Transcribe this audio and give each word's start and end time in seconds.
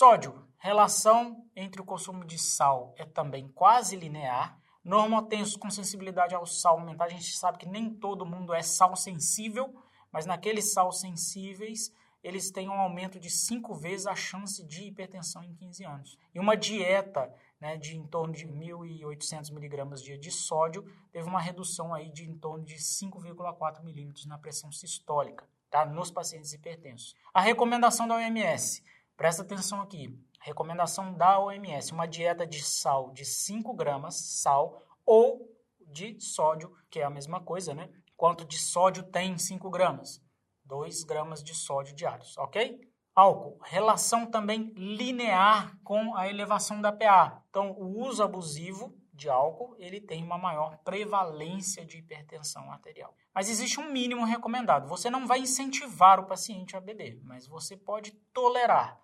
Sódio, 0.00 0.48
relação 0.56 1.44
entre 1.54 1.82
o 1.82 1.84
consumo 1.84 2.24
de 2.24 2.38
sal 2.38 2.94
é 2.96 3.04
também 3.04 3.46
quase 3.48 3.94
linear. 3.96 4.58
Normotensos 4.82 5.56
com 5.56 5.70
sensibilidade 5.70 6.34
ao 6.34 6.46
sal 6.46 6.78
aumentar, 6.78 7.04
a 7.04 7.08
gente 7.10 7.36
sabe 7.36 7.58
que 7.58 7.68
nem 7.68 7.90
todo 7.90 8.24
mundo 8.24 8.54
é 8.54 8.62
sal 8.62 8.96
sensível, 8.96 9.74
mas 10.10 10.24
naqueles 10.24 10.72
sal 10.72 10.90
sensíveis 10.90 11.92
eles 12.24 12.50
têm 12.50 12.66
um 12.66 12.80
aumento 12.80 13.20
de 13.20 13.28
5 13.28 13.74
vezes 13.74 14.06
a 14.06 14.14
chance 14.14 14.64
de 14.64 14.84
hipertensão 14.84 15.44
em 15.44 15.52
15 15.52 15.84
anos. 15.84 16.18
E 16.34 16.40
uma 16.40 16.56
dieta 16.56 17.30
né, 17.60 17.76
de 17.76 17.94
em 17.94 18.06
torno 18.06 18.32
de 18.32 18.48
1.800 18.48 19.52
miligramas 19.52 20.02
dia 20.02 20.16
de 20.16 20.30
sódio 20.30 20.82
teve 21.12 21.28
uma 21.28 21.42
redução 21.42 21.92
aí 21.92 22.10
de 22.10 22.24
em 22.24 22.38
torno 22.38 22.64
de 22.64 22.76
5,4 22.76 23.84
milímetros 23.84 24.24
na 24.24 24.38
pressão 24.38 24.72
sistólica 24.72 25.46
tá, 25.70 25.86
nos 25.86 26.10
pacientes 26.10 26.52
hipertensos. 26.52 27.14
A 27.32 27.40
recomendação 27.40 28.08
da 28.08 28.16
OMS, 28.16 28.82
presta 29.20 29.42
atenção 29.42 29.82
aqui, 29.82 30.18
recomendação 30.40 31.12
da 31.12 31.38
OMS, 31.38 31.92
uma 31.92 32.08
dieta 32.08 32.46
de 32.46 32.64
sal 32.64 33.12
de 33.12 33.26
5 33.26 33.74
gramas, 33.74 34.14
sal, 34.14 34.82
ou 35.04 35.46
de 35.78 36.18
sódio, 36.18 36.74
que 36.88 37.00
é 37.00 37.04
a 37.04 37.10
mesma 37.10 37.38
coisa, 37.38 37.74
né? 37.74 37.90
Quanto 38.16 38.46
de 38.46 38.56
sódio 38.56 39.02
tem 39.02 39.36
5 39.36 39.68
gramas? 39.68 40.22
2 40.64 41.04
gramas 41.04 41.44
de 41.44 41.54
sódio 41.54 41.94
diários, 41.94 42.38
ok? 42.38 42.80
Álcool, 43.14 43.58
relação 43.62 44.24
também 44.24 44.72
linear 44.74 45.78
com 45.84 46.16
a 46.16 46.26
elevação 46.26 46.80
da 46.80 46.90
PA. 46.90 47.44
Então, 47.50 47.72
o 47.72 48.00
uso 48.00 48.22
abusivo 48.22 48.96
de 49.12 49.28
álcool, 49.28 49.76
ele 49.78 50.00
tem 50.00 50.24
uma 50.24 50.38
maior 50.38 50.78
prevalência 50.78 51.84
de 51.84 51.98
hipertensão 51.98 52.72
arterial. 52.72 53.14
Mas 53.34 53.50
existe 53.50 53.78
um 53.78 53.92
mínimo 53.92 54.24
recomendado. 54.24 54.88
Você 54.88 55.10
não 55.10 55.26
vai 55.26 55.40
incentivar 55.40 56.18
o 56.18 56.24
paciente 56.24 56.74
a 56.74 56.80
beber, 56.80 57.20
mas 57.22 57.46
você 57.46 57.76
pode 57.76 58.12
tolerar. 58.32 58.98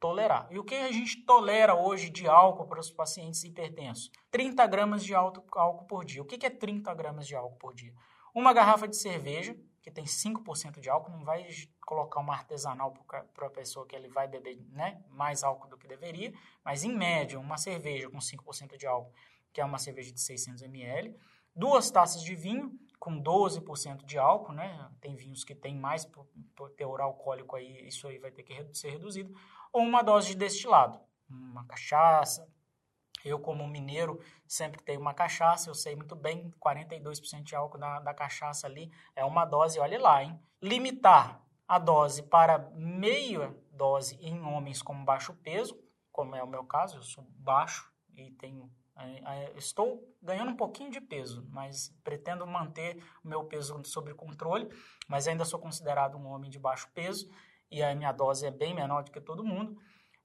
Tolerar. 0.00 0.46
E 0.50 0.58
o 0.58 0.64
que 0.64 0.74
a 0.74 0.92
gente 0.92 1.24
tolera 1.24 1.74
hoje 1.74 2.08
de 2.08 2.28
álcool 2.28 2.66
para 2.66 2.78
os 2.78 2.90
pacientes 2.90 3.42
hipertensos? 3.42 4.10
30 4.30 4.66
gramas 4.66 5.04
de 5.04 5.14
álcool 5.14 5.84
por 5.86 6.04
dia. 6.04 6.22
O 6.22 6.24
que 6.24 6.46
é 6.46 6.50
30 6.50 6.94
gramas 6.94 7.26
de 7.26 7.34
álcool 7.34 7.56
por 7.56 7.74
dia? 7.74 7.92
Uma 8.34 8.52
garrafa 8.52 8.86
de 8.86 8.96
cerveja, 8.96 9.56
que 9.82 9.90
tem 9.90 10.04
5% 10.04 10.80
de 10.80 10.88
álcool, 10.88 11.10
não 11.10 11.24
vai 11.24 11.48
colocar 11.84 12.20
uma 12.20 12.34
artesanal 12.34 12.92
para 13.34 13.46
a 13.46 13.50
pessoa 13.50 13.86
que 13.86 13.96
ele 13.96 14.08
vai 14.08 14.28
beber 14.28 14.58
né, 14.70 15.02
mais 15.10 15.42
álcool 15.42 15.68
do 15.68 15.78
que 15.78 15.88
deveria, 15.88 16.32
mas 16.64 16.84
em 16.84 16.94
média, 16.94 17.40
uma 17.40 17.56
cerveja 17.56 18.08
com 18.08 18.18
5% 18.18 18.76
de 18.76 18.86
álcool, 18.86 19.12
que 19.52 19.60
é 19.60 19.64
uma 19.64 19.78
cerveja 19.78 20.12
de 20.12 20.20
600 20.20 20.62
ml, 20.62 21.16
duas 21.56 21.90
taças 21.90 22.22
de 22.22 22.34
vinho 22.34 22.78
com 22.98 23.22
12% 23.22 24.04
de 24.04 24.18
álcool, 24.18 24.52
né? 24.52 24.90
Tem 25.00 25.14
vinhos 25.14 25.44
que 25.44 25.54
tem 25.54 25.74
mais 25.76 26.08
teor 26.76 27.00
alcoólico 27.00 27.56
aí, 27.56 27.86
isso 27.86 28.08
aí 28.08 28.18
vai 28.18 28.30
ter 28.30 28.42
que 28.42 28.74
ser 28.74 28.90
reduzido, 28.90 29.34
ou 29.72 29.82
uma 29.82 30.02
dose 30.02 30.28
de 30.28 30.34
destilado, 30.34 30.98
uma 31.28 31.64
cachaça, 31.64 32.48
eu, 33.24 33.38
como 33.38 33.66
mineiro, 33.66 34.20
sempre 34.46 34.82
tenho 34.82 35.00
uma 35.00 35.14
cachaça, 35.14 35.68
eu 35.68 35.74
sei 35.74 35.94
muito 35.96 36.14
bem, 36.14 36.52
42% 36.60 37.42
de 37.42 37.54
álcool 37.54 37.78
da, 37.78 38.00
da 38.00 38.14
cachaça 38.14 38.66
ali 38.66 38.90
é 39.14 39.24
uma 39.24 39.44
dose, 39.44 39.78
olhe 39.78 39.98
lá, 39.98 40.22
hein? 40.22 40.38
Limitar 40.62 41.42
a 41.66 41.78
dose 41.78 42.22
para 42.22 42.58
meia 42.74 43.54
dose 43.72 44.16
em 44.20 44.40
homens 44.42 44.82
com 44.82 45.04
baixo 45.04 45.34
peso, 45.34 45.78
como 46.10 46.34
é 46.34 46.42
o 46.42 46.48
meu 46.48 46.64
caso, 46.64 46.96
eu 46.96 47.02
sou 47.02 47.24
baixo 47.36 47.92
e 48.16 48.30
tenho 48.32 48.70
estou 49.56 50.02
ganhando 50.22 50.50
um 50.50 50.56
pouquinho 50.56 50.90
de 50.90 51.00
peso, 51.00 51.46
mas 51.50 51.94
pretendo 52.02 52.46
manter 52.46 53.02
o 53.24 53.28
meu 53.28 53.44
peso 53.44 53.80
sob 53.84 54.12
controle, 54.14 54.68
mas 55.06 55.28
ainda 55.28 55.44
sou 55.44 55.58
considerado 55.58 56.16
um 56.16 56.26
homem 56.26 56.50
de 56.50 56.58
baixo 56.58 56.90
peso 56.94 57.30
e 57.70 57.82
a 57.82 57.94
minha 57.94 58.12
dose 58.12 58.46
é 58.46 58.50
bem 58.50 58.74
menor 58.74 59.04
do 59.04 59.10
que 59.10 59.20
todo 59.20 59.44
mundo. 59.44 59.76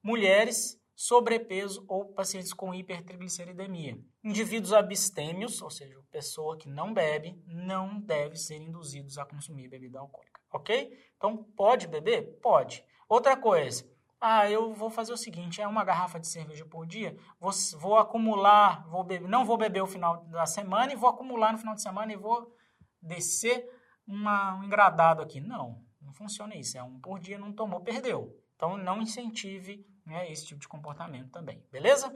Mulheres 0.01 0.81
sobrepeso 0.95 1.83
ou 1.87 2.05
pacientes 2.05 2.53
com 2.53 2.73
hipertrigliceridemia. 2.73 3.97
Indivíduos 4.23 4.73
abstêmios, 4.73 5.61
ou 5.61 5.69
seja, 5.69 5.99
pessoa 6.11 6.57
que 6.57 6.69
não 6.69 6.93
bebe, 6.93 7.41
não 7.47 7.99
deve 7.99 8.35
ser 8.37 8.57
induzidos 8.57 9.17
a 9.17 9.25
consumir 9.25 9.67
bebida 9.67 9.99
alcoólica, 9.99 10.39
ok? 10.51 10.97
Então, 11.17 11.43
pode 11.55 11.87
beber? 11.87 12.39
Pode. 12.41 12.85
Outra 13.09 13.35
coisa, 13.35 13.85
ah, 14.25 14.49
eu 14.49 14.73
vou 14.73 14.89
fazer 14.89 15.11
o 15.11 15.17
seguinte, 15.17 15.61
é 15.61 15.67
uma 15.67 15.83
garrafa 15.83 16.17
de 16.17 16.27
cerveja 16.27 16.65
por 16.65 16.87
dia, 16.87 17.13
vou, 17.41 17.51
vou 17.77 17.97
acumular, 17.97 18.87
vou 18.87 19.03
beber, 19.03 19.27
não 19.27 19.43
vou 19.43 19.57
beber 19.57 19.83
o 19.83 19.85
final 19.87 20.23
da 20.27 20.45
semana 20.45 20.93
e 20.93 20.95
vou 20.95 21.09
acumular 21.09 21.51
no 21.51 21.57
final 21.57 21.75
de 21.75 21.81
semana 21.81 22.13
e 22.13 22.15
vou 22.15 22.55
descer 23.01 23.69
uma, 24.07 24.55
um 24.55 24.63
engradado 24.63 25.21
aqui. 25.21 25.41
Não, 25.41 25.83
não 26.01 26.13
funciona 26.13 26.55
isso. 26.55 26.77
É 26.77 26.83
um 26.83 27.01
por 27.01 27.19
dia, 27.19 27.37
não 27.37 27.51
tomou, 27.51 27.81
perdeu. 27.81 28.33
Então, 28.55 28.77
não 28.77 29.01
incentive 29.01 29.85
né, 30.05 30.31
esse 30.31 30.45
tipo 30.45 30.61
de 30.61 30.69
comportamento 30.69 31.29
também, 31.29 31.61
beleza? 31.69 32.09